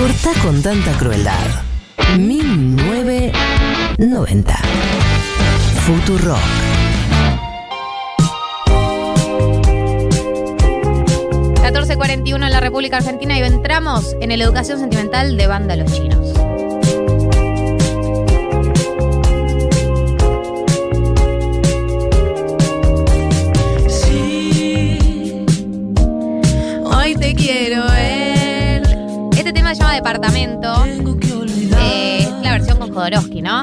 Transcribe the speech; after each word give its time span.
Corta 0.00 0.32
con 0.40 0.62
tanta 0.62 0.96
crueldad. 0.96 1.34
1990. 2.18 4.58
Futurock. 5.84 6.38
...1441 11.60 12.46
en 12.46 12.50
la 12.50 12.60
República 12.60 12.96
Argentina 12.96 13.38
y 13.38 13.42
entramos 13.42 14.16
en 14.22 14.30
la 14.30 14.36
educación 14.42 14.78
sentimental 14.78 15.36
de 15.36 15.46
banda 15.46 15.76
Los 15.76 15.92
Chinos. 15.92 16.32
Sí, 23.86 25.44
hoy 26.86 27.14
te 27.16 27.34
quiero 27.34 27.84
ver. 27.84 28.19
Departamento. 30.00 30.82
Tengo 30.84 31.18
que 31.18 31.30
olvidar. 31.30 31.78
Eh, 31.82 32.18
es 32.20 32.30
la 32.42 32.52
versión 32.52 32.78
con 32.78 32.90
Jodorowsky, 32.90 33.42
¿no? 33.42 33.62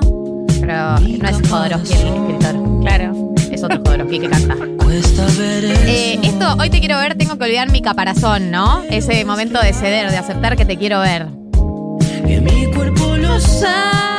Pero 0.60 1.00
no 1.00 1.30
es 1.30 1.50
Jodorowsky 1.50 1.94
el 1.94 2.08
escritor. 2.08 2.82
Claro. 2.84 3.34
Es 3.52 3.64
otro 3.64 3.80
Jodorowsky 3.84 4.20
que 4.20 4.30
canta. 4.30 4.56
Eh, 5.88 6.20
esto, 6.22 6.56
hoy 6.60 6.70
te 6.70 6.80
quiero 6.80 7.00
ver, 7.00 7.16
tengo 7.18 7.40
que 7.40 7.46
olvidar 7.46 7.72
mi 7.72 7.82
caparazón, 7.82 8.52
¿no? 8.52 8.84
Ese 8.88 9.26
momento 9.26 9.60
de 9.60 9.74
ceder, 9.74 10.12
de 10.12 10.18
aceptar 10.18 10.56
que 10.56 10.66
te 10.66 10.78
quiero 10.78 11.00
ver. 11.00 11.28
Que 12.28 12.40
mi 12.40 12.72
cuerpo 12.72 13.18
lo 13.18 13.40
sabe. 13.40 14.17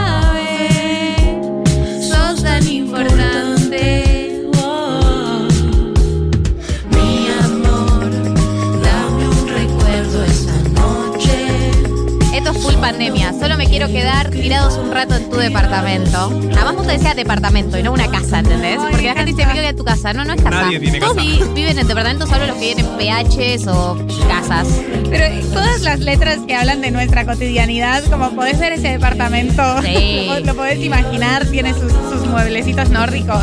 Pandemia. 12.80 13.32
Solo 13.38 13.56
me 13.56 13.66
quiero 13.66 13.88
quedar 13.88 14.30
tirados 14.30 14.76
un 14.76 14.90
rato 14.92 15.14
en 15.16 15.28
tu 15.30 15.36
departamento. 15.36 16.26
Además, 16.54 16.74
vos 16.76 16.86
te 16.86 16.92
decías 16.92 17.16
departamento 17.16 17.78
y 17.78 17.82
no 17.82 17.92
una 17.92 18.08
casa, 18.10 18.38
¿entendés? 18.40 18.78
Porque 18.90 19.06
la 19.06 19.14
gente 19.14 19.32
dice, 19.32 19.46
me 19.46 19.52
quedo 19.52 19.68
en 19.68 19.76
tu 19.76 19.84
casa. 19.84 20.12
No, 20.12 20.24
no 20.24 20.32
es 20.34 20.42
casa. 20.42 20.62
Nadie 20.62 20.80
tiene 20.80 21.00
Todos 21.00 21.14
casa. 21.14 21.26
vi- 21.26 21.42
viven 21.54 21.78
en 21.78 21.86
departamentos, 21.86 22.28
solo 22.28 22.46
los 22.46 22.56
que 22.56 22.74
vienen 22.74 22.86
PHs 22.96 23.66
o 23.68 23.96
casas. 24.28 24.68
Pero 25.10 25.24
todas 25.52 25.80
las 25.82 26.00
letras 26.00 26.38
que 26.46 26.54
hablan 26.54 26.80
de 26.80 26.90
nuestra 26.90 27.24
cotidianidad, 27.24 28.02
como 28.04 28.30
podés 28.30 28.58
ver 28.58 28.72
ese 28.74 28.88
departamento, 28.88 29.62
Sí. 29.82 30.26
lo, 30.28 30.40
lo 30.46 30.54
podés 30.54 30.78
imaginar, 30.84 31.46
tiene 31.46 31.72
sus, 31.74 31.92
sus 31.92 32.26
mueblecitos 32.26 32.90
nórdicos. 32.90 33.42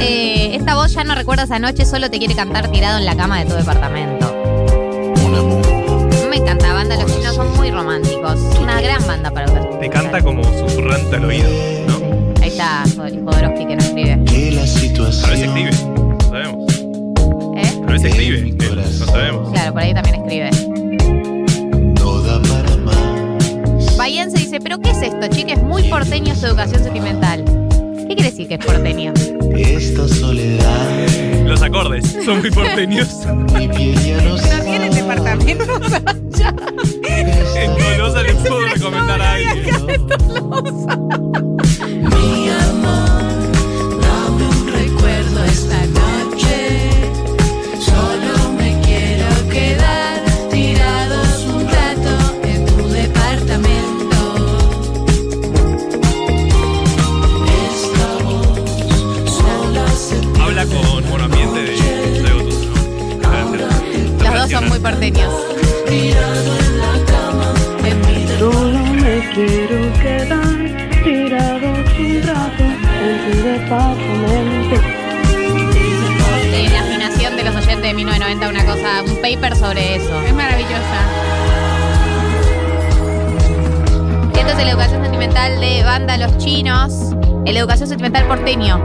Eh, 0.00 0.54
esta 0.56 0.74
voz 0.74 0.92
ya 0.92 1.04
no 1.04 1.14
recuerda 1.14 1.44
esa 1.44 1.58
noche, 1.58 1.84
solo 1.84 2.10
te 2.10 2.18
quiere 2.18 2.34
cantar 2.34 2.68
tirado 2.68 2.98
en 2.98 3.04
la 3.04 3.16
cama 3.16 3.38
de 3.40 3.46
tu 3.50 3.54
departamento. 3.54 4.13
Me 6.34 6.40
encanta, 6.40 6.72
banda 6.72 6.96
Los 6.96 7.14
Chinos 7.16 7.36
son 7.36 7.54
muy 7.56 7.70
románticos. 7.70 8.40
Una 8.60 8.80
gran 8.80 9.06
banda 9.06 9.30
para 9.30 9.46
educación 9.46 9.78
Te 9.78 9.88
canta 9.88 10.20
como 10.20 10.42
susurrante 10.42 11.14
al 11.14 11.24
oído, 11.26 11.48
¿no? 11.86 11.98
Sí. 11.98 12.04
Ahí 12.42 12.48
está 12.48 12.82
Jodorowsky 12.96 13.66
que 13.66 13.76
nos 13.76 13.84
escribe. 13.84 14.24
que 14.24 14.50
la 14.50 14.56
Tal 14.56 14.66
vez 14.66 14.70
situación 14.72 15.32
escribe, 15.44 15.70
no 15.70 16.18
sabemos. 16.28 16.72
¿Eh? 17.56 17.80
Tal 17.84 17.92
vez 17.92 18.04
escribe, 18.04 18.52
no 18.98 19.06
sabemos. 19.06 19.52
Claro, 19.52 19.72
por 19.74 19.82
ahí 19.82 19.94
también 19.94 20.14
escribe. 20.16 20.50
no 22.00 22.20
da 22.22 22.42
para 22.42 22.76
más. 22.78 23.96
Bahiense 23.96 24.36
dice, 24.38 24.58
¿pero 24.60 24.78
qué 24.80 24.90
es 24.90 25.02
esto, 25.02 25.28
chica? 25.28 25.52
Es 25.52 25.62
muy 25.62 25.84
porteño 25.84 26.34
su 26.34 26.46
educación 26.46 26.82
sentimental. 26.82 27.44
¿Qué 28.08 28.14
quiere 28.16 28.30
decir 28.32 28.48
que 28.48 28.54
es 28.54 28.64
porteño? 28.66 29.12
Esta 29.56 30.08
soledad, 30.08 31.06
Los 31.46 31.62
acordes 31.62 32.04
son 32.24 32.40
muy 32.40 32.50
porteños. 32.50 33.08
mi 33.56 33.68
piel 33.68 33.94
ya 34.04 34.20
no 34.20 34.36
No 34.36 34.64
tienen 34.64 34.92
departamentos 34.92 35.68
allá. 36.44 36.54
En 37.56 37.76
Tolosa 37.76 38.22
les 38.22 38.34
puedo 38.34 38.60
recomendar 38.68 39.22
a 39.22 39.32
alguien. 39.34 39.64
Mi 42.10 42.48
amor, 42.50 43.13
la 84.64 84.70
educación 84.70 85.02
sentimental 85.02 85.60
de 85.60 85.82
banda 85.84 86.16
Los 86.16 86.38
Chinos. 86.38 87.14
El 87.44 87.56
educación 87.56 87.88
sentimental 87.88 88.26
porteño. 88.26 88.82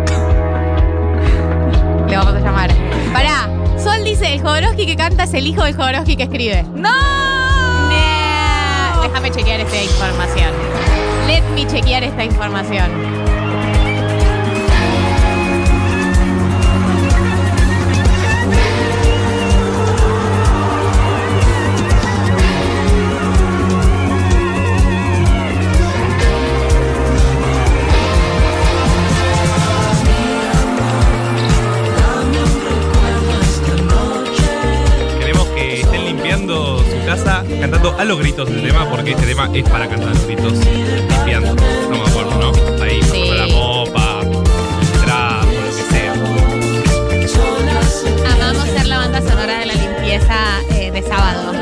Le 2.08 2.18
vamos 2.18 2.34
a 2.34 2.40
llamar. 2.40 2.70
Pará. 3.14 3.50
Sol 3.82 4.04
dice, 4.04 4.34
el 4.34 4.42
Jodorowsky 4.42 4.86
que 4.86 4.96
canta 4.98 5.24
es 5.24 5.34
el 5.34 5.48
hijo 5.48 5.64
del 5.64 5.76
Jodorowsky 5.76 6.18
que 6.18 6.24
escribe. 6.24 6.66
¡No! 6.76 6.90
Déjame 9.02 9.32
chequear 9.32 9.62
esta 9.62 9.82
información. 9.82 10.54
Let 11.28 11.44
me 11.56 11.66
chequear 11.66 12.04
esta 12.04 12.26
información. 12.26 13.19
Los 38.10 38.18
gritos 38.18 38.50
el 38.50 38.64
tema, 38.64 38.90
porque 38.90 39.12
este 39.12 39.28
tema 39.28 39.48
es 39.54 39.70
para 39.70 39.88
cantar 39.88 40.10
los 40.10 40.26
gritos 40.26 40.54
limpiando. 40.56 41.50
Estamos 41.50 42.06
de 42.06 42.20
acuerdo, 42.20 42.40
¿no? 42.40 42.84
Ahí, 42.84 43.04
Sí. 43.04 43.28
con 43.28 43.38
la 43.38 43.48
mopa, 43.48 44.22
el 44.24 45.02
trapo, 45.06 45.46
lo 45.46 45.78
que 45.78 47.28
sea. 47.28 48.34
Amamos 48.34 48.68
ser 48.68 48.88
la 48.88 48.98
banda 48.98 49.22
sonora 49.22 49.60
de 49.60 49.66
la 49.68 49.74
limpieza 49.76 50.36
eh, 50.72 50.90
de 50.90 51.04
sábado. 51.04 51.54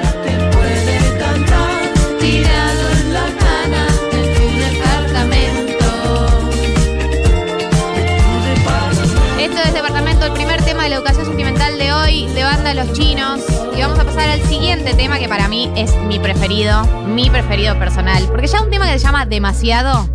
El 10.25 10.33
primer 10.33 10.61
tema 10.63 10.83
de 10.83 10.89
la 10.89 10.95
educación 10.97 11.25
sentimental 11.25 11.77
de 11.77 11.93
hoy, 11.93 12.27
de 12.27 12.43
banda 12.43 12.73
Los 12.73 12.91
Chinos. 12.93 13.41
Y 13.75 13.81
vamos 13.81 13.99
a 13.99 14.03
pasar 14.03 14.29
al 14.29 14.41
siguiente 14.43 14.93
tema 14.93 15.19
que 15.19 15.29
para 15.29 15.47
mí 15.47 15.71
es 15.75 15.95
mi 16.07 16.19
preferido, 16.19 16.83
mi 17.07 17.29
preferido 17.29 17.77
personal. 17.77 18.23
Porque 18.27 18.47
ya 18.47 18.61
un 18.61 18.69
tema 18.69 18.85
que 18.91 18.97
se 18.99 19.05
llama 19.05 19.25
Demasiado, 19.25 20.09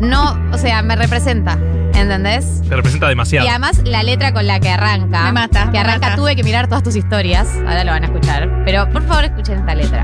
no, 0.00 0.38
o 0.52 0.58
sea, 0.58 0.82
me 0.82 0.94
representa, 0.96 1.58
¿entendés? 1.94 2.62
Te 2.68 2.76
representa 2.76 3.08
demasiado. 3.08 3.46
Y 3.46 3.50
además 3.50 3.80
la 3.84 4.02
letra 4.02 4.32
con 4.32 4.46
la 4.46 4.60
que 4.60 4.68
arranca. 4.70 5.24
Me 5.24 5.32
mata, 5.32 5.64
Que 5.66 5.70
me 5.72 5.78
arranca, 5.80 6.08
mata. 6.10 6.16
tuve 6.16 6.36
que 6.36 6.42
mirar 6.44 6.68
todas 6.68 6.82
tus 6.82 6.96
historias. 6.96 7.48
Ahora 7.66 7.84
lo 7.84 7.92
van 7.92 8.04
a 8.04 8.06
escuchar. 8.06 8.62
Pero 8.64 8.88
por 8.90 9.02
favor 9.06 9.24
escuchen 9.24 9.58
esta 9.60 9.74
letra. 9.74 10.00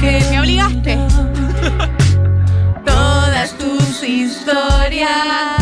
Que 0.00 0.24
me 0.30 0.40
obligaste. 0.40 0.98
Todas 2.84 3.52
tus 3.58 4.02
historias. 4.04 5.55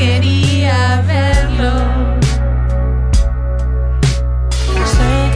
Quería 0.00 1.02
verlo. 1.06 1.72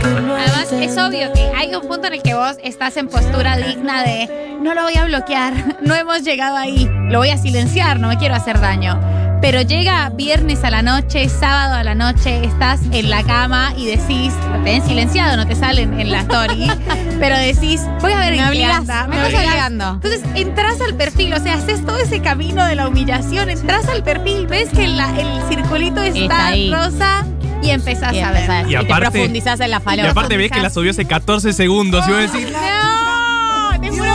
Además, 0.02 0.72
es 0.72 0.96
obvio 0.96 1.32
que 1.34 1.52
hay 1.55 1.75
un 1.75 1.82
punto 1.82 2.06
en 2.06 2.14
el 2.14 2.22
que 2.22 2.34
vos 2.34 2.56
estás 2.62 2.96
en 2.96 3.08
postura 3.08 3.58
digna 3.58 4.02
de 4.02 4.56
no 4.62 4.75
lo 4.75 4.82
voy 4.84 4.94
a 4.94 5.05
bloquear, 5.05 5.52
no 5.82 5.94
hemos 5.94 6.22
llegado 6.22 6.56
ahí, 6.56 6.88
lo 7.11 7.19
voy 7.19 7.28
a 7.28 7.37
silenciar, 7.37 8.00
no 8.00 8.08
me 8.08 8.16
quiero 8.16 8.34
hacer 8.34 8.58
daño. 8.58 9.13
Pero 9.44 9.61
llega 9.61 10.08
viernes 10.08 10.64
a 10.64 10.70
la 10.70 10.81
noche, 10.81 11.29
sábado 11.29 11.75
a 11.75 11.85
la 11.85 11.94
noche, 11.94 12.43
estás 12.46 12.81
en 12.93 13.11
la 13.11 13.23
cama 13.25 13.75
y 13.76 13.85
decís, 13.85 14.32
lo 14.50 14.55
tenés 14.64 14.85
silenciado, 14.85 15.37
no 15.37 15.46
te 15.46 15.55
salen 15.55 16.00
en 16.00 16.11
la 16.11 16.20
story, 16.20 16.67
pero 17.20 17.37
decís, 17.37 17.82
voy 18.00 18.12
a 18.12 18.20
ver 18.20 18.31
Me 18.32 18.38
en 18.38 18.44
qué 18.44 18.49
obligás, 18.49 18.79
anda, 18.81 19.06
me 19.06 19.17
estás 19.17 19.26
obligás. 19.35 19.44
obligando. 19.46 19.91
Entonces 20.02 20.23
entras 20.35 20.81
al 20.81 20.94
perfil, 20.96 21.35
o 21.35 21.41
sea, 21.43 21.55
haces 21.56 21.85
todo 21.85 21.99
ese 21.99 22.23
camino 22.23 22.64
de 22.64 22.75
la 22.75 22.88
humillación, 22.88 23.50
entras 23.50 23.87
al 23.88 24.02
perfil, 24.02 24.46
ves 24.46 24.70
que 24.70 24.87
la- 24.87 25.11
el 25.20 25.43
circulito 25.50 26.00
está, 26.02 26.52
rosa 26.73 27.26
Y 27.62 27.69
empezás 27.70 28.12
Y, 28.14 28.20
a 28.20 28.31
ver. 28.31 28.67
Y 28.67 28.73
y 28.73 28.75
aparte- 28.76 29.05
te 29.06 29.11
profundizás 29.11 29.61
en 29.61 29.70
la 29.70 29.79
Y 29.79 29.81
falopa. 29.81 30.11
aparte 30.11 30.37
ves 30.38 30.50
que 30.52 30.61
la 30.61 30.70
subió 30.70 30.91
hace 30.91 31.05
14 31.06 31.52
segundos 31.52 32.06
y 32.08 32.11
vos 32.11 32.20
decís, 32.32 32.49
No, 32.50 33.03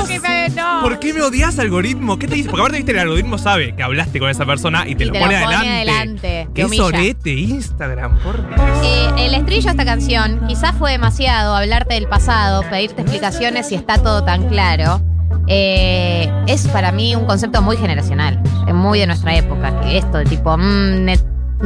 te 0.08 0.18
juro 0.18 0.22
que 0.22 0.50
me- 0.50 0.50
no. 0.56 0.82
¿por 0.82 1.00
qué 1.00 1.14
me 1.14 1.22
odias 1.22 1.60
algoritmo? 1.60 2.18
¿Qué 2.20 2.28
te 2.28 2.36
dice? 2.36 2.50
Porque 2.50 2.62
aparte 2.62 2.78
viste 2.78 2.92
el 2.92 3.00
algoritmo 3.00 3.38
sabe 3.38 3.76
que 3.76 3.84
hablaste 3.84 4.20
con 4.20 4.30
esa 4.30 4.46
persona 4.46 4.88
y 4.88 4.96
te 4.96 5.04
Y 5.04 5.08
lo 5.08 5.14
te 5.14 5.20
pone 5.20 5.38
lo 5.40 5.44
pone 5.46 5.56
adelante. 5.58 5.90
adelante, 5.92 6.48
te 6.48 6.54
Qué 6.54 6.66
humilla. 6.66 6.84
sorete 6.84 7.30
Instagram, 7.32 8.18
por 8.20 8.36
Dios. 8.48 8.62
Eh, 8.84 9.08
el 9.26 9.34
estribillo 9.36 9.66
de 9.66 9.72
esta 9.72 9.86
canción 9.86 10.42
quizás 10.48 10.76
fue 10.76 10.92
demasiado 10.92 11.56
hablarte 11.56 11.94
del 11.96 12.08
pasado, 12.08 12.64
pedirte 12.70 13.02
explicaciones 13.02 13.68
si 13.68 13.76
está 13.76 13.98
todo 13.98 14.24
tan 14.24 14.48
claro. 14.50 15.02
Eh, 15.48 16.32
es 16.48 16.68
para 16.68 16.92
mí 16.92 17.16
un 17.16 17.26
concepto 17.26 17.62
muy 17.62 17.76
generacional, 17.78 18.40
es 18.68 18.74
muy 18.74 19.00
de 19.00 19.08
nuestra 19.08 19.36
época. 19.36 19.80
Que 19.82 19.98
esto 19.98 20.18
de 20.20 20.26
tipo, 20.26 20.56
mm, 20.58 21.08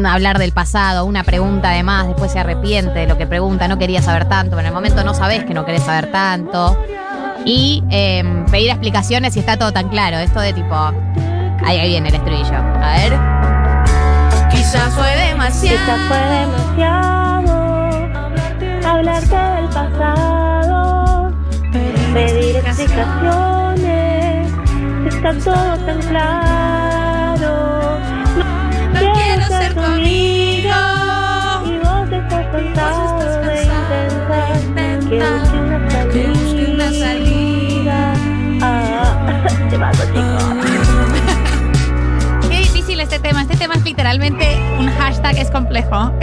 hablar 0.05 0.39
del 0.39 0.51
pasado, 0.53 1.05
una 1.05 1.23
pregunta 1.23 1.69
además, 1.69 2.07
después 2.07 2.31
se 2.31 2.39
arrepiente 2.39 2.99
de 2.99 3.07
lo 3.07 3.17
que 3.17 3.27
pregunta, 3.27 3.67
no 3.67 3.77
quería 3.77 4.01
saber 4.01 4.25
tanto, 4.27 4.51
pero 4.51 4.61
en 4.61 4.67
el 4.67 4.73
momento 4.73 5.03
no 5.03 5.13
sabes 5.13 5.43
que 5.43 5.53
no 5.53 5.65
querés 5.65 5.83
saber 5.83 6.11
tanto. 6.11 6.77
Y 7.45 7.83
eh, 7.89 8.23
pedir 8.51 8.69
explicaciones 8.69 9.33
si 9.33 9.39
está 9.39 9.57
todo 9.57 9.71
tan 9.71 9.89
claro. 9.89 10.17
Esto 10.17 10.39
de 10.39 10.53
tipo, 10.53 10.75
ahí, 10.75 11.77
ahí 11.77 11.89
viene 11.89 12.09
el 12.09 12.15
estribillo. 12.15 12.55
A 12.55 12.93
ver. 12.97 13.13
Quizás 14.51 14.93
fue 14.93 15.15
demasiado. 15.17 15.77
Quizás 15.77 15.99
fue 16.07 16.17
demasiado 16.17 17.73
hablarte 18.85 19.35
del 19.35 19.69
pasado, 19.69 21.33
pedir 22.13 22.57
explicaciones, 22.57 24.51
está 25.07 25.33
todo 25.43 25.77
tan 25.85 26.01
claro. 26.01 27.53
No 28.93 28.99
quiero 29.13 29.47
ser 29.47 29.73
tu 29.73 29.81
amigo 29.81 30.69
y 31.65 31.77
vos 31.79 32.11
estás 32.11 32.45
cansado 32.51 33.41
de 33.41 33.63
intentar 33.63 34.59
que 35.09 35.52
te. 39.77 40.19
Qué 42.49 42.57
difícil 42.59 42.99
este 42.99 43.19
tema. 43.19 43.41
Este 43.41 43.57
tema 43.57 43.73
es 43.75 43.83
literalmente 43.83 44.47
un 44.79 44.89
hashtag, 44.91 45.37
es 45.37 45.51
complejo. 45.51 46.11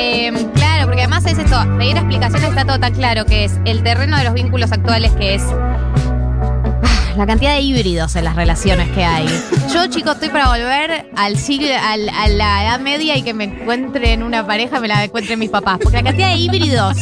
Eh, 0.00 0.30
claro, 0.54 0.84
porque 0.86 1.00
además 1.02 1.26
es 1.26 1.38
esto, 1.38 1.56
pedir 1.76 1.96
explicaciones 1.96 2.50
está 2.50 2.64
todo 2.64 2.78
tan 2.78 2.94
claro 2.94 3.26
que 3.26 3.44
es 3.44 3.58
el 3.64 3.82
terreno 3.82 4.16
de 4.16 4.22
los 4.24 4.32
vínculos 4.32 4.70
actuales, 4.70 5.10
que 5.12 5.34
es 5.34 5.42
ah, 5.42 7.14
la 7.16 7.26
cantidad 7.26 7.54
de 7.54 7.60
híbridos 7.62 8.14
en 8.14 8.24
las 8.24 8.36
relaciones 8.36 8.88
que 8.90 9.04
hay. 9.04 9.26
Yo, 9.74 9.88
chicos, 9.88 10.14
estoy 10.14 10.28
para 10.28 10.48
volver 10.50 11.10
al 11.16 11.36
siglo, 11.36 11.66
al- 11.84 12.08
a 12.10 12.28
la 12.28 12.62
edad 12.64 12.78
media 12.80 13.16
y 13.16 13.22
que 13.22 13.34
me 13.34 13.44
encuentre 13.44 14.12
en 14.12 14.22
una 14.22 14.46
pareja, 14.46 14.78
me 14.78 14.86
la 14.86 15.02
encuentren 15.02 15.36
mis 15.40 15.50
papás. 15.50 15.78
Porque 15.82 15.96
la 15.96 16.04
cantidad 16.04 16.28
de 16.28 16.36
híbridos 16.36 16.96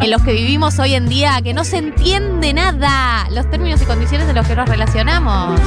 en 0.00 0.10
los 0.10 0.22
que 0.22 0.32
vivimos 0.32 0.78
hoy 0.78 0.94
en 0.94 1.08
día, 1.08 1.40
que 1.42 1.52
no 1.54 1.64
se 1.64 1.78
entiende 1.78 2.52
nada 2.54 3.28
los 3.30 3.48
términos 3.50 3.80
y 3.82 3.84
condiciones 3.84 4.28
en 4.28 4.34
los 4.34 4.46
que 4.46 4.56
nos 4.56 4.68
relacionamos. 4.68 5.60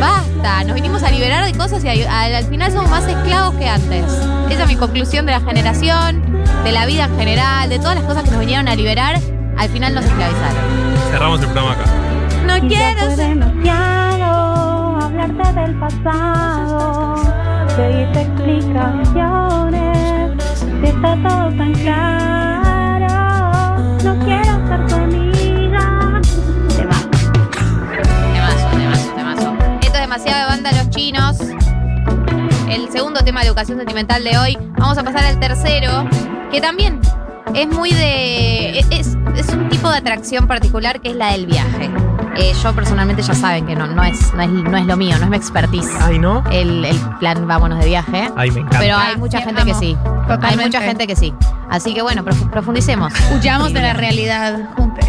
Basta, 0.00 0.64
nos 0.64 0.74
vinimos 0.74 1.02
a 1.02 1.10
liberar 1.10 1.44
de 1.44 1.52
cosas 1.54 1.84
y 1.84 1.88
a- 1.88 2.20
al, 2.22 2.34
al 2.34 2.44
final 2.44 2.72
somos 2.72 2.90
más 2.90 3.06
esclavos 3.06 3.54
que 3.54 3.68
antes. 3.68 4.04
Esa 4.50 4.62
es 4.62 4.68
mi 4.68 4.76
conclusión 4.76 5.26
de 5.26 5.32
la 5.32 5.40
generación, 5.40 6.22
de 6.64 6.72
la 6.72 6.86
vida 6.86 7.04
en 7.04 7.16
general, 7.16 7.68
de 7.68 7.78
todas 7.78 7.96
las 7.96 8.04
cosas 8.04 8.24
que 8.24 8.30
nos 8.30 8.40
vinieron 8.40 8.68
a 8.68 8.74
liberar, 8.74 9.16
al 9.56 9.68
final 9.68 9.94
nos 9.94 10.04
esclavizaron. 10.04 10.56
Cerramos 11.10 11.40
el 11.40 11.46
programa 11.46 11.72
acá. 11.72 11.84
No 12.46 12.58
quiero 12.68 13.06
fue 13.06 13.16
ser... 13.16 13.28
demasiado 13.38 14.96
hablarte 15.00 15.60
del 15.60 15.74
pasado, 15.78 17.14
pedirte 17.76 18.22
explicaciones, 18.22 20.30
si 20.58 20.86
está 20.86 21.14
todo 21.22 21.52
tan 21.56 21.72
claro, 21.74 22.49
no 24.04 24.18
quiero 24.24 24.66
ser 24.66 24.86
tu 24.86 24.94
amiga. 24.94 26.20
Te 26.76 26.86
va. 26.86 26.96
Temazo, 28.32 28.68
temazo, 28.76 29.12
temazo. 29.14 29.56
Esto 29.82 29.94
es 29.94 30.00
demasiado 30.00 30.38
de 30.38 30.46
banda 30.46 30.72
Los 30.72 30.90
Chinos. 30.90 31.38
El 32.68 32.90
segundo 32.90 33.20
tema 33.20 33.40
de 33.40 33.48
educación 33.48 33.78
sentimental 33.78 34.24
de 34.24 34.38
hoy. 34.38 34.58
Vamos 34.78 34.96
a 34.96 35.02
pasar 35.02 35.24
al 35.24 35.38
tercero, 35.38 36.08
que 36.50 36.60
también 36.60 37.00
es 37.54 37.68
muy 37.68 37.92
de. 37.92 38.78
Es, 38.78 39.16
es 39.36 39.48
un 39.52 39.68
tipo 39.68 39.90
de 39.90 39.98
atracción 39.98 40.46
particular 40.46 41.00
que 41.00 41.10
es 41.10 41.16
la 41.16 41.32
del 41.32 41.46
viaje. 41.46 41.90
Eh, 42.36 42.52
yo 42.62 42.72
personalmente 42.74 43.22
ya 43.22 43.34
saben 43.34 43.66
que 43.66 43.74
no, 43.74 43.86
no, 43.86 44.02
es, 44.04 44.32
no, 44.34 44.42
es, 44.42 44.48
no 44.48 44.76
es 44.76 44.86
lo 44.86 44.96
mío, 44.96 45.16
no 45.18 45.24
es 45.24 45.30
mi 45.30 45.36
expertise. 45.36 45.88
Ay, 46.00 46.18
¿no? 46.18 46.42
El, 46.50 46.84
el 46.84 46.96
plan 47.18 47.46
vámonos 47.46 47.78
de 47.80 47.86
viaje. 47.86 48.30
Ay, 48.36 48.50
me 48.50 48.60
encanta. 48.60 48.78
Pero 48.80 48.96
hay 48.96 49.16
mucha 49.16 49.40
gente 49.40 49.64
que 49.64 49.74
sí. 49.74 49.96
Hay 50.42 50.56
mucha 50.56 50.80
gente 50.80 51.06
que 51.06 51.16
sí. 51.16 51.34
Así 51.68 51.92
que 51.94 52.02
bueno, 52.02 52.22
profu- 52.24 52.48
profundicemos. 52.50 53.12
Huyamos 53.34 53.72
de 53.72 53.80
la 53.82 53.92
realidad 53.94 54.58
juntos. 54.76 55.04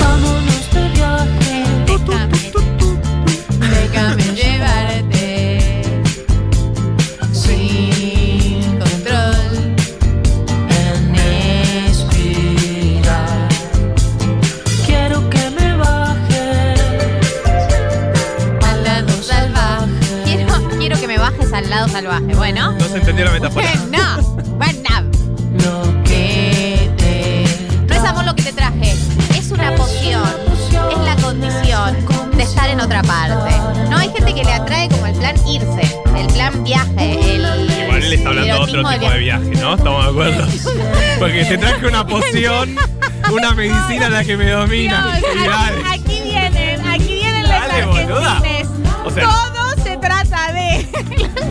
Vámonos 0.00 0.70
de 0.72 0.88
viaje. 0.90 1.64
Déjame 1.88 2.36
llevarte 2.38 4.31
traje 41.82 41.96
una 41.96 42.06
poción, 42.06 42.76
una 43.32 43.52
medicina 43.54 44.08
la 44.08 44.24
que 44.24 44.36
me 44.36 44.50
domina. 44.50 45.16
Dios, 45.18 45.30
Y 45.34 45.48
dale. 45.48 45.82
aquí, 45.90 46.00
aquí 46.00 46.20
vienen, 46.24 46.86
aquí 46.88 47.14
vienen 47.14 47.48
las 47.48 47.68
Dale, 47.68 47.86
boluda. 47.86 48.36
argentines. 48.36 48.68
O 49.04 49.10
sea- 49.10 49.24
Todo 49.28 49.82
se 49.84 49.96
trata 49.96 50.52
de 50.52 50.86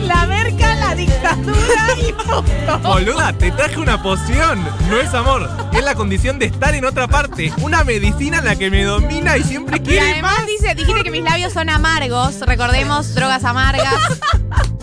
la 0.00 0.26
merca, 0.26 0.74
la 0.76 0.94
dictadura 0.94 1.86
y 1.98 2.12
punto. 2.12 2.78
Boluda, 2.82 3.32
te 3.34 3.50
traje 3.52 3.78
una 3.78 4.02
poción. 4.02 4.66
No 4.88 4.96
es 4.98 5.12
amor. 5.14 5.48
Es 5.72 5.84
la 5.84 5.94
condición 5.94 6.38
de 6.38 6.46
estar 6.46 6.74
en 6.74 6.84
otra 6.84 7.08
parte. 7.08 7.52
Una 7.60 7.84
medicina 7.84 8.40
la 8.40 8.56
que 8.56 8.70
me 8.70 8.84
domina 8.84 9.36
y 9.36 9.44
siempre 9.44 9.76
Y 9.76 9.80
quiere 9.80 10.12
además 10.12 10.38
más. 10.38 10.46
dice, 10.46 10.74
dijiste 10.74 11.02
que 11.04 11.10
mis 11.10 11.22
labios 11.22 11.52
son 11.52 11.68
amargos. 11.68 12.40
Recordemos, 12.40 13.14
drogas 13.14 13.44
amargas. 13.44 13.94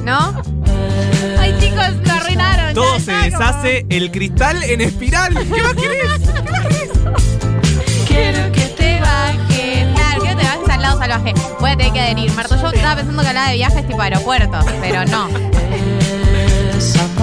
¿No? 0.04 0.42
Chicos, 1.88 2.08
lo 2.08 2.14
arruinaron. 2.14 2.74
Todo 2.74 3.00
se 3.00 3.12
como- 3.12 3.24
deshace, 3.24 3.86
el 3.90 4.12
cristal 4.12 4.64
en 4.64 4.82
espiral. 4.82 5.34
¿Qué 5.54 5.62
más 5.62 5.74
querés? 5.74 6.12
quiero 8.08 8.52
que 8.52 8.62
te 8.78 9.00
bajes. 9.02 9.88
Claro, 9.96 10.22
quiero 10.22 10.38
que 10.38 10.44
te 10.44 10.48
bajes 10.50 10.70
al 10.70 10.82
lado 10.82 11.00
salvaje. 11.00 11.34
Voy 11.60 11.72
a 11.72 11.78
tener 11.78 11.94
que 11.94 12.00
adherir. 12.02 12.32
Marto, 12.34 12.56
yo 12.62 12.68
estaba 12.70 12.96
pensando 12.96 13.22
que 13.22 13.28
hablaba 13.30 13.50
de 13.50 13.56
viajes 13.56 13.88
tipo 13.88 14.02
aeropuertos, 14.02 14.66
pero 14.82 15.06
no. 15.06 15.28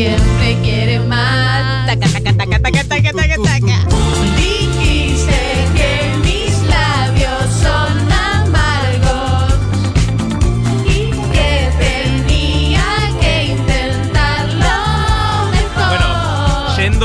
siempre 0.00 0.56
quiere 0.62 0.69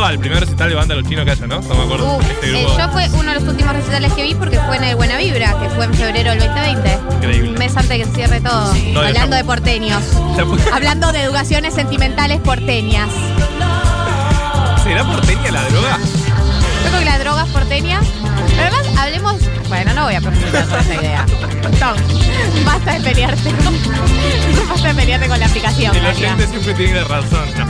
al 0.05 0.19
primer 0.19 0.39
recital 0.39 0.69
de 0.69 0.75
banda 0.75 0.95
Los 0.95 1.07
Chinos 1.07 1.25
que 1.25 1.31
haya, 1.31 1.47
¿no? 1.47 1.61
No 1.61 1.75
me 1.75 1.83
acuerdo. 1.83 2.17
Uh, 2.17 2.21
este 2.21 2.61
eh, 2.61 2.67
yo 2.77 2.89
fue 2.89 3.09
uno 3.13 3.31
de 3.31 3.39
los 3.39 3.49
últimos 3.49 3.73
recitales 3.73 4.13
que 4.13 4.23
vi 4.23 4.35
porque 4.35 4.59
fue 4.59 4.77
en 4.77 4.83
el 4.83 4.95
Buena 4.95 5.17
Vibra, 5.17 5.57
que 5.59 5.69
fue 5.69 5.85
en 5.85 5.93
febrero 5.93 6.31
del 6.31 6.39
2020. 6.39 6.99
Increíble. 7.15 7.49
Un 7.49 7.55
mes 7.55 7.75
antes 7.75 7.89
de 7.89 7.97
que 7.99 8.05
se 8.05 8.11
cierre 8.11 8.41
todo. 8.41 8.73
No, 8.93 9.01
hablando 9.01 9.35
de 9.35 9.43
porteños. 9.43 10.03
Hablando 10.73 11.11
de 11.11 11.23
educaciones 11.23 11.73
sentimentales 11.73 12.39
porteñas. 12.41 13.09
¿Será 14.83 15.03
porteña 15.03 15.51
la 15.51 15.63
droga? 15.69 15.97
Yo 15.97 16.89
creo 16.89 16.99
que 16.99 17.05
la 17.05 17.19
droga 17.19 17.43
es 17.43 17.49
porteña. 17.49 18.01
Pero 18.55 18.61
además, 18.61 18.87
hablemos. 18.97 19.35
Bueno, 19.69 19.93
no 19.93 20.03
voy 20.03 20.15
a 20.15 20.21
profundizar 20.21 20.67
con 20.67 20.79
esta 20.79 20.95
idea. 20.95 21.25
No, 21.79 21.93
basta 22.65 22.93
de 22.93 22.99
pelearte 23.01 23.49
con, 23.51 23.73
basta 24.69 24.87
de 24.87 24.93
pelearte 24.93 25.27
con 25.27 25.39
la 25.39 25.45
aplicación. 25.47 25.95
El 25.95 26.05
oyente 26.05 26.47
siempre 26.47 26.73
tiene 26.75 27.03
razón. 27.03 27.49
No. 27.57 27.65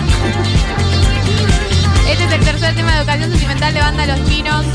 Este 2.10 2.24
es 2.24 2.32
el 2.34 2.40
tercer 2.42 2.76
tema 2.76 2.92
de 2.94 2.98
educación 3.00 3.32
sentimental 3.32 3.74
de 3.74 3.80
banda 3.80 4.06
Los 4.06 4.30
Chinos. 4.30 4.66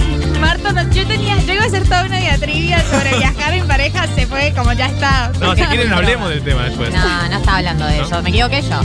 Marto, 0.40 0.72
no, 0.72 0.90
yo 0.90 1.06
tenía, 1.06 1.37
yo 1.38 1.52
iba 1.54 1.62
a 1.62 1.66
hacer 1.66 1.84
toda 1.84 2.04
una 2.04 2.18
diatribia 2.18 2.82
sobre 2.90 3.16
viajar 3.18 3.54
en 3.54 3.66
pareja, 3.66 4.06
se 4.14 4.26
fue 4.26 4.52
como 4.56 4.72
ya 4.72 4.87
está. 4.87 5.30
No, 5.40 5.54
si 5.54 5.62
quieren 5.64 5.92
hablemos 5.92 6.28
del 6.28 6.42
tema 6.42 6.64
después. 6.64 6.92
No, 6.92 7.28
no 7.28 7.37
estaba 7.37 7.58
hablando 7.58 7.84
de 7.87 7.99
¿No? 7.99 8.04
eso. 8.04 8.22
Me 8.22 8.30
equivoqué 8.30 8.62
yo. 8.62 8.80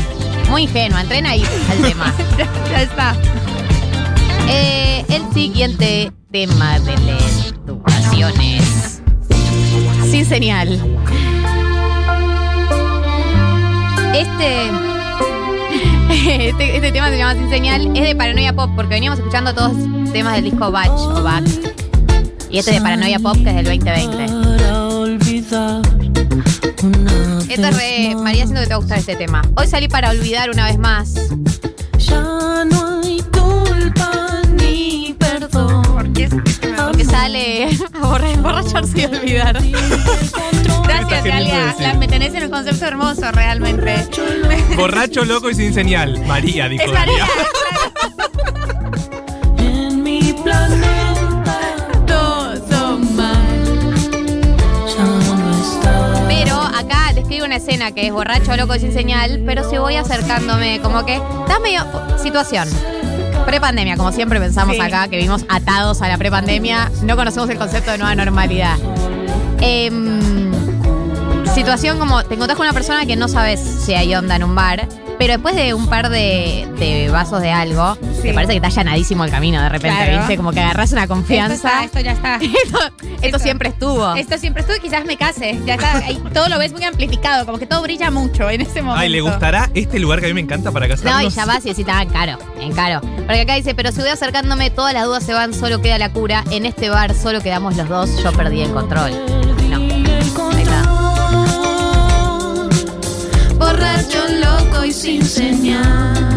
Muy 0.49 0.63
ingenua. 0.63 1.01
Entren 1.01 1.25
ahí 1.25 1.43
al 1.71 1.77
tema. 1.89 2.13
ya, 2.37 2.47
ya 2.71 2.81
está. 2.81 3.15
Eh, 4.47 5.03
el 5.09 5.33
siguiente 5.33 6.11
tema 6.31 6.79
de 6.79 6.97
la 6.97 7.17
educación 7.65 8.39
es 8.41 9.01
sin 10.11 10.25
señal. 10.25 10.79
Este, 14.13 14.71
este, 16.27 16.75
este 16.75 16.91
tema 16.91 17.09
se 17.09 17.17
llama 17.17 17.33
Sin 17.35 17.49
señal, 17.51 17.95
es 17.95 18.03
de 18.03 18.15
Paranoia 18.15 18.51
Pop, 18.53 18.71
porque 18.75 18.95
veníamos 18.95 19.19
escuchando 19.19 19.53
todos 19.53 19.73
temas 20.11 20.33
del 20.35 20.45
disco 20.45 20.71
Batch 20.71 20.89
o 20.89 21.21
Back. 21.21 21.45
Y 22.49 22.57
este 22.57 22.71
de 22.71 22.81
Paranoia 22.81 23.19
Pop, 23.19 23.35
que 23.35 23.49
es 23.49 23.55
del 23.55 23.65
2020. 23.65 24.25
Para 24.25 24.87
olvidar 24.87 25.81
una 26.81 27.43
Esto 27.47 27.67
es 27.67 27.77
re. 27.77 28.15
María, 28.15 28.45
siento 28.45 28.61
que 28.61 28.67
te 28.67 28.73
va 28.73 28.75
a 28.75 28.79
gustar 28.79 28.97
este 28.97 29.15
tema. 29.15 29.43
Hoy 29.55 29.67
salí 29.67 29.87
para 29.87 30.09
olvidar 30.09 30.49
una 30.49 30.65
vez 30.65 30.79
más. 30.79 31.13
Ya 31.99 32.65
no 32.65 33.01
hay 33.03 33.21
culpa 33.31 34.41
ni 34.57 35.15
perdón. 35.19 35.83
Porque, 35.83 36.27
Porque 36.75 37.05
sale 37.05 37.69
a 38.01 38.07
borrar, 38.07 38.31
emborracharse 38.31 39.01
y 39.01 39.05
olvidar. 39.05 39.61
Queriendo 41.25 41.53
Galia. 41.53 41.65
decir? 41.67 41.87
La, 41.87 41.93
me 41.95 42.07
tenés 42.07 42.33
en 42.33 42.43
un 42.43 42.49
concepto 42.51 42.85
hermoso, 42.85 43.31
realmente. 43.31 44.07
Borracho, 44.75 45.25
loco 45.25 45.49
y 45.49 45.55
sin 45.55 45.73
señal. 45.73 46.19
María, 46.25 46.67
dijo 46.69 46.83
Es 46.85 46.91
María. 46.91 47.25
En 49.57 50.03
mi 50.03 50.33
todo 52.05 52.97
mal. 52.97 53.35
Está. 54.87 56.25
Pero 56.27 56.55
acá 56.61 57.11
describe 57.13 57.45
una 57.45 57.55
escena 57.57 57.91
que 57.91 58.07
es 58.07 58.13
borracho, 58.13 58.55
loco 58.55 58.75
y 58.75 58.79
sin 58.79 58.93
señal, 58.93 59.41
pero 59.45 59.67
si 59.69 59.77
voy 59.77 59.95
acercándome, 59.95 60.79
como 60.81 61.05
que 61.05 61.15
está 61.15 61.59
medio. 61.59 61.81
Situación. 62.21 62.67
Prepandemia, 63.45 63.95
como 63.97 64.11
siempre 64.11 64.39
pensamos 64.39 64.75
Sí. 64.75 64.81
acá, 64.81 65.07
que 65.07 65.17
vimos 65.17 65.45
atados 65.49 66.01
a 66.01 66.07
la 66.07 66.17
prepandemia, 66.17 66.91
no 67.03 67.15
conocemos 67.15 67.49
el 67.49 67.57
concepto 67.57 67.91
de 67.91 67.97
nueva 67.99 68.15
normalidad. 68.15 68.75
Em, 69.61 70.34
situación 71.55 71.97
como 71.99 72.23
te 72.23 72.33
encontrás 72.35 72.57
con 72.57 72.65
una 72.65 72.73
persona 72.73 73.05
que 73.05 73.15
no 73.15 73.27
sabes 73.27 73.59
si 73.59 73.93
hay 73.93 74.13
onda 74.15 74.35
en 74.35 74.43
un 74.43 74.53
bar, 74.55 74.87
pero 75.17 75.33
después 75.33 75.55
de 75.55 75.73
un 75.73 75.87
par 75.87 76.09
de, 76.09 76.67
de 76.77 77.09
vasos 77.09 77.41
de 77.41 77.51
algo, 77.51 77.97
Sí. 78.15 78.29
te 78.29 78.33
parece 78.33 78.51
que 78.53 78.55
está 78.57 78.67
allanadísimo 78.67 79.23
el 79.23 79.31
camino 79.31 79.61
de 79.61 79.69
repente, 79.69 79.95
Claro. 80.03 80.17
¿viste? 80.19 80.35
Como 80.37 80.51
que 80.51 80.59
agarras 80.59 80.91
una 80.91 81.03
Esto, 81.03 81.13
confianza. 81.13 81.55
está, 81.55 81.83
esto 81.85 81.99
ya 82.01 82.11
está. 82.11 82.35
esto, 82.41 82.79
esto 82.79 83.15
Esto- 83.21 83.39
siempre 83.39 83.69
estuvo. 83.69 84.15
Esto 84.15 84.37
siempre 84.37 84.61
estuvo 84.61 84.75
y 84.77 84.79
quizás 84.81 85.05
me 85.05 85.15
case. 85.15 85.57
Ya 85.65 85.75
está. 85.75 85.97
ahí 85.97 86.21
todo 86.33 86.49
lo 86.49 86.57
ves 86.59 86.73
muy 86.73 86.83
amplificado, 86.83 87.45
como 87.45 87.57
que 87.57 87.65
todo 87.67 87.81
brilla 87.83 88.11
mucho 88.11 88.49
en 88.49 88.61
ese 88.61 88.81
momento. 88.81 88.99
Ay, 89.01 89.09
¿le 89.09 89.21
gustará 89.21 89.69
este 89.73 89.99
lugar 89.99 90.19
que 90.19 90.25
a 90.25 90.29
mí 90.29 90.33
me 90.33 90.41
encanta 90.41 90.71
para 90.71 90.87
casarnos? 90.87 91.21
No, 91.21 91.27
y 91.27 91.29
ya 91.29 91.45
vas 91.45 91.65
y 91.65 91.69
decís, 91.69 91.85
tan 91.85 92.09
caro, 92.09 92.37
en 92.59 92.73
caro. 92.73 92.99
Porque 93.01 93.41
acá 93.41 93.55
dice, 93.55 93.73
pero 93.75 93.91
si 93.91 93.99
voy 94.01 94.09
acercándome, 94.09 94.71
todas 94.71 94.93
las 94.93 95.05
dudas 95.05 95.23
se 95.23 95.33
van, 95.33 95.53
solo 95.53 95.81
queda 95.81 95.97
la 95.97 96.11
cura. 96.11 96.43
En 96.51 96.65
este 96.65 96.89
bar 96.89 97.13
solo 97.13 97.41
quedamos 97.41 97.77
los 97.77 97.87
dos, 97.87 98.09
yo 98.23 98.31
perdí 98.33 98.61
el 98.61 98.71
control. 98.71 99.11
Borracho, 103.75 104.25
loco 104.41 104.85
y 104.85 104.93
sin 104.93 105.21
señal. 105.21 106.34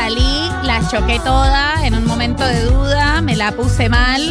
Salí, 0.00 0.50
la 0.62 0.80
choqué 0.90 1.20
toda 1.20 1.86
en 1.86 1.94
un 1.94 2.06
momento 2.06 2.42
de 2.42 2.62
duda, 2.62 3.20
me 3.20 3.36
la 3.36 3.52
puse 3.52 3.90
mal 3.90 4.22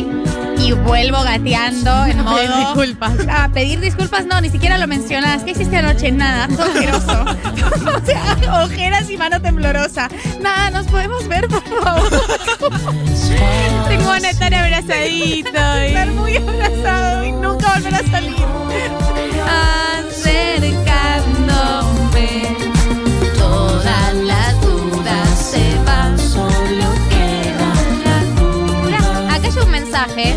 y 0.57 0.71
vuelvo 0.71 1.21
gateando 1.21 2.07
en 2.07 2.17
modo. 2.23 2.37
pedir 2.37 2.55
disculpas. 2.55 3.11
Ah, 3.29 3.49
pedir 3.53 3.79
disculpas, 3.79 4.25
no, 4.25 4.41
ni 4.41 4.49
siquiera 4.49 4.79
lo 4.79 4.87
mencionas. 4.87 5.43
¿Qué 5.43 5.51
hiciste 5.51 5.77
anoche? 5.77 6.11
Nada, 6.11 6.47
todo 6.47 6.63
asqueroso. 6.63 7.21
o 8.01 8.03
sea, 8.03 8.63
ojeras 8.63 9.11
y 9.11 9.17
mano 9.17 9.39
temblorosa. 9.39 10.09
Nada, 10.41 10.71
nos 10.71 10.87
podemos 10.87 11.27
ver, 11.27 11.47
por 11.47 11.61
favor. 11.63 12.09
Tengo 13.87 14.09
a 14.09 14.17
estar 14.17 14.51
abrazadito. 14.51 15.49
Estar 15.49 16.07
muy 16.13 16.35
abrazado 16.37 17.25
y 17.25 17.31
nunca 17.31 17.75
volver 17.75 17.93
a 17.93 18.03
salir. 18.09 18.35
Acercándome, 19.99 22.57
acá 29.29 29.47
hay 29.47 29.63
un 29.63 29.71
mensaje. 29.71 30.35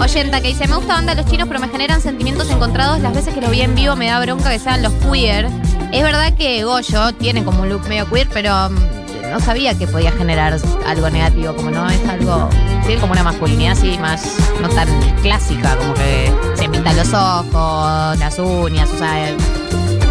Oyenta 0.00 0.40
que 0.40 0.48
dice, 0.48 0.66
me 0.68 0.76
gusta 0.76 0.94
banda 0.94 1.14
los 1.14 1.26
chinos, 1.26 1.48
pero 1.48 1.60
me 1.60 1.68
generan 1.68 2.00
sentimientos 2.00 2.50
encontrados. 2.50 3.00
Las 3.00 3.14
veces 3.14 3.34
que 3.34 3.40
los 3.40 3.50
vi 3.50 3.60
en 3.62 3.74
vivo 3.74 3.96
me 3.96 4.06
da 4.06 4.20
bronca 4.20 4.50
que 4.50 4.58
sean 4.58 4.82
los 4.82 4.92
queer. 4.94 5.48
Es 5.92 6.02
verdad 6.02 6.34
que 6.34 6.64
Goyo 6.64 7.12
tiene 7.14 7.44
como 7.44 7.62
un 7.62 7.68
look 7.68 7.86
medio 7.88 8.08
queer, 8.10 8.28
pero 8.32 8.70
mm, 8.70 9.30
no 9.30 9.40
sabía 9.40 9.76
que 9.76 9.86
podía 9.86 10.12
generar 10.12 10.58
algo 10.86 11.10
negativo, 11.10 11.54
como 11.54 11.70
no 11.70 11.88
es 11.88 12.08
algo. 12.08 12.48
Tiene 12.86 13.00
como 13.00 13.12
una 13.12 13.22
masculinidad 13.22 13.72
así 13.72 13.96
más 13.98 14.36
no 14.60 14.68
tan 14.68 14.88
clásica, 15.22 15.76
como 15.76 15.94
que 15.94 16.32
se 16.54 16.68
pintan 16.68 16.96
los 16.96 17.12
ojos, 17.12 18.18
las 18.18 18.38
uñas, 18.38 18.90
usa 18.92 19.28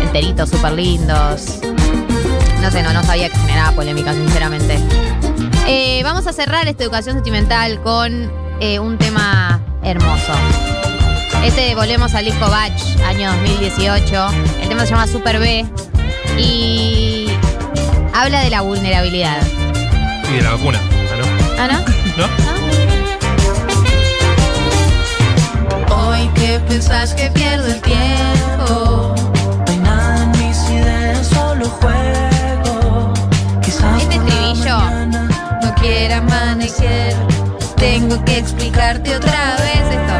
enteritos 0.01 0.50
súper 0.50 0.74
lindos. 0.74 1.60
No 2.63 2.72
sé, 2.72 2.82
no, 2.82 2.93
no 2.93 3.03
sabía 3.03 3.27
que 3.27 3.38
generaba 3.39 3.74
polémica, 3.74 4.13
sinceramente. 4.13 4.79
Eh, 5.67 6.00
vamos 6.01 6.25
a 6.27 6.32
cerrar 6.32 6.65
esta 6.65 6.86
educación 6.86 7.15
sentimental 7.15 7.82
con 7.82 8.32
eh, 8.62 8.79
un 8.79 8.98
tema 8.98 9.60
hermoso. 9.84 10.32
Este 11.43 11.75
volvemos 11.75 12.15
al 12.15 12.24
disco 12.24 12.50
Batch, 12.50 12.82
año 13.05 13.29
2018. 13.34 14.29
El 14.62 14.70
tema 14.70 14.86
se 14.86 14.91
llama 14.91 15.08
Super 15.08 15.39
B 15.39 15.65
y 16.38 17.27
habla 18.13 18.39
de 18.39 18.50
la 18.50 18.62
vulnerabilidad. 18.62 19.41
de 19.41 20.41
la 20.41 20.51
vacuna. 20.51 20.79
Ah, 21.60 21.67
¿no? 21.67 21.75
¿Ah, 21.75 21.84
no? 22.17 22.27
¿No? 25.89 26.08
Hoy 26.08 26.29
que 26.36 26.62
pensás 26.62 27.13
que 27.13 27.29
pierdo 27.29 27.67
el 27.67 27.82
tiempo. 27.82 29.15
No 29.17 29.65
hay 29.67 29.77
nada 29.79 30.24
en 30.24 30.32
mis 30.32 30.70
ideas, 30.70 31.27
solo 31.27 31.65
juego. 31.67 32.33
Quiera 35.84 36.18
amanecer. 36.18 37.13
Tengo 37.75 38.24
que 38.24 38.38
explicarte 38.38 39.18
otra 39.18 39.58
vez 39.58 39.84
esto. 39.98 40.16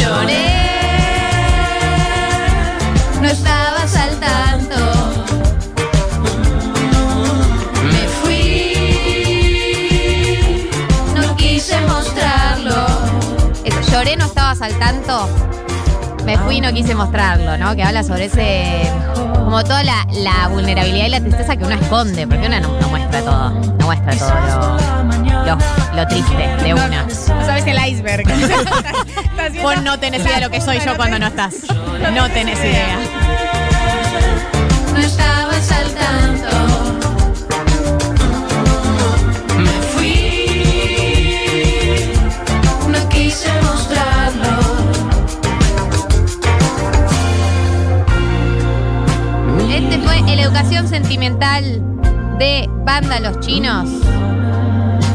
Lloré, 0.00 0.56
no 3.22 3.28
estabas 3.28 3.94
al 3.94 4.18
tanto. 4.18 4.76
Me 7.92 8.04
fui, 8.20 8.74
no 11.14 11.36
quise 11.36 11.80
mostrarlo. 11.82 12.86
Eso, 13.64 13.80
lloré, 13.92 14.16
no 14.16 14.26
estabas 14.26 14.60
al 14.60 14.76
tanto. 14.80 15.47
Me 16.28 16.36
fui 16.36 16.58
y 16.58 16.60
no 16.60 16.70
quise 16.74 16.94
mostrarlo, 16.94 17.56
¿no? 17.56 17.74
Que 17.74 17.82
habla 17.82 18.02
sobre 18.02 18.26
ese. 18.26 18.92
Como 19.32 19.64
toda 19.64 19.82
la, 19.82 20.06
la 20.12 20.48
vulnerabilidad 20.48 21.06
y 21.06 21.08
la 21.08 21.20
tristeza 21.22 21.56
que 21.56 21.64
uno 21.64 21.74
esconde, 21.74 22.26
porque 22.26 22.48
uno 22.48 22.60
no, 22.60 22.78
no 22.78 22.88
muestra 22.90 23.22
todo. 23.22 23.48
No 23.48 23.86
muestra 23.86 24.14
todo 24.14 24.34
lo, 24.34 25.46
lo, 25.46 25.58
lo 25.96 26.06
triste 26.06 26.36
de 26.62 26.74
una. 26.74 27.04
No 27.04 27.46
sabes 27.46 27.66
el 27.66 27.78
iceberg. 27.78 28.26
Vos 29.62 29.82
no 29.82 29.98
tenés 29.98 30.20
idea 30.20 30.34
de 30.34 30.40
lo 30.42 30.50
que 30.50 30.60
soy 30.60 30.80
yo 30.80 30.94
cuando 30.98 31.18
no 31.18 31.28
estás. 31.28 31.54
No 32.12 32.28
tenés 32.28 32.58
idea. 32.58 32.98
no 34.92 34.98
estabas 34.98 35.72
al 35.72 35.90
tanto. 35.94 36.57
Los 53.06 53.38
Chinos. 53.38 53.88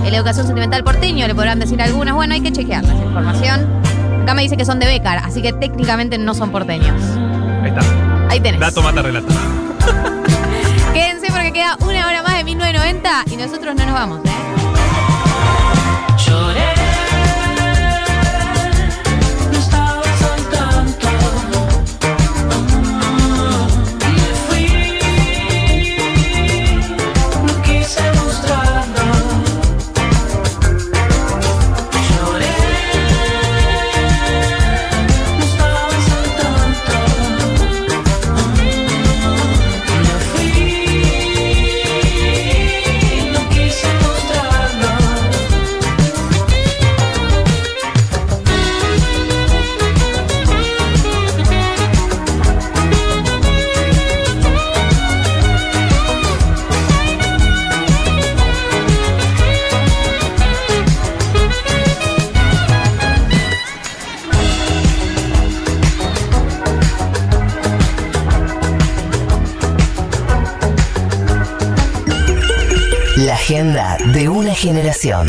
El 0.06 0.14
Educación 0.14 0.46
Sentimental 0.46 0.86
porteño, 0.86 1.28
le 1.28 1.36
podrán 1.36 1.60
decir 1.60 1.82
algunos. 1.82 2.16
Bueno, 2.16 2.34
hay 2.34 2.40
que 2.40 2.52
chequear 2.52 2.82
esa 2.84 2.96
información. 2.96 3.68
Acá 4.22 4.34
me 4.34 4.42
dice 4.42 4.56
que 4.56 4.64
son 4.64 4.80
de 4.80 4.86
Becar, 4.86 5.18
así 5.18 5.42
que 5.42 5.52
técnicamente 5.52 6.18
no 6.18 6.34
son 6.34 6.50
porteños. 6.50 7.02
Ahí 7.62 7.70
está. 7.70 7.82
Ahí 8.30 8.40
tenés. 8.40 8.62
Dato 8.62 8.82
mata 8.82 9.02
relata. 9.02 9.28
Quédense 10.94 11.28
porque 11.30 11.52
queda 11.52 11.76
una 11.82 12.08
hora 12.08 12.24
más 12.24 12.38
de 12.38 12.46
1990 12.46 13.24
y 13.32 13.36
nosotros 13.36 13.76
no 13.76 13.86
nos 13.86 13.94
vamos, 13.94 14.20
¿eh? 14.26 14.33
Generación. 74.54 75.28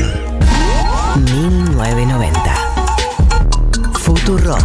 1990. 1.16 2.54
Futuro. 3.94 4.56